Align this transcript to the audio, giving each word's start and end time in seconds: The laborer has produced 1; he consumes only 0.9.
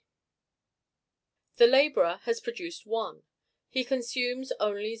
The 1.57 1.67
laborer 1.67 2.21
has 2.23 2.41
produced 2.41 2.87
1; 2.87 3.21
he 3.69 3.83
consumes 3.83 4.51
only 4.59 4.89
0.9. 4.89 4.89